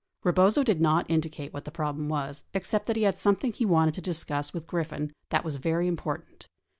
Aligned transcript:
Rebozo 0.23 0.63
did 0.63 0.81
not 0.81 1.07
indicate 1.11 1.53
what 1.53 1.63
the 1.65 1.69
problem 1.69 2.09
was 2.09 2.43
except 2.55 2.87
that 2.87 2.95
he. 2.95 3.03
had 3.03 3.19
something 3.19 3.53
he 3.53 3.67
wanted 3.67 3.93
to 3.93 4.01
discuss 4.01 4.51
with 4.51 4.65
Griffin 4.65 5.13
that 5.29 5.45
was 5.45 5.57
very 5.57 5.87
im 5.87 5.95
portant. 5.95 6.47